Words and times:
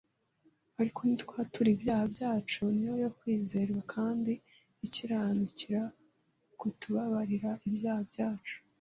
“Ariko 0.79 0.99
nitwatura 1.03 1.69
ibyaha 1.75 2.05
byacu, 2.13 2.61
ni 2.75 2.83
yo 2.89 2.93
yo 3.03 3.09
kwizerwa 3.17 3.81
kandi 3.93 4.33
ikiranukira 4.85 5.81
kutubabarira 6.59 7.51
ibyaha 7.69 8.03
byacu 8.11 8.55